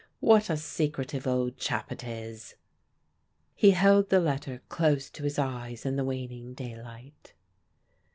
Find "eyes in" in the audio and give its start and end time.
5.37-5.95